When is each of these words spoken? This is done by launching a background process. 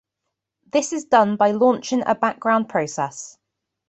This 0.71 0.93
is 0.93 1.05
done 1.05 1.35
by 1.35 1.51
launching 1.51 2.01
a 2.07 2.15
background 2.15 2.67
process. 2.69 3.37